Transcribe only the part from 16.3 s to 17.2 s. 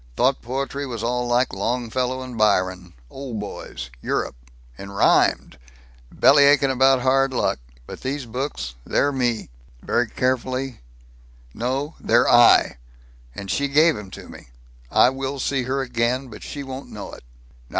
she won't know